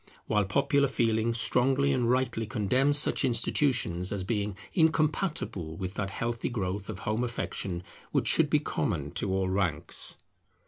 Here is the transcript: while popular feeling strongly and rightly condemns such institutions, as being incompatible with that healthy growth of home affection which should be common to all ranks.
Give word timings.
while 0.25 0.43
popular 0.45 0.87
feeling 0.87 1.31
strongly 1.31 1.93
and 1.93 2.09
rightly 2.09 2.47
condemns 2.47 2.97
such 2.97 3.23
institutions, 3.23 4.11
as 4.11 4.23
being 4.23 4.57
incompatible 4.73 5.77
with 5.77 5.93
that 5.93 6.09
healthy 6.09 6.49
growth 6.49 6.89
of 6.89 6.97
home 6.97 7.23
affection 7.23 7.83
which 8.11 8.27
should 8.27 8.49
be 8.49 8.57
common 8.57 9.11
to 9.11 9.31
all 9.31 9.47
ranks. 9.47 10.17